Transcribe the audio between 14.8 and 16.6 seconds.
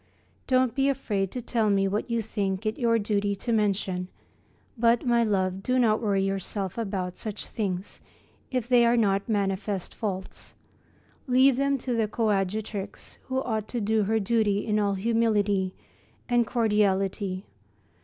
humility and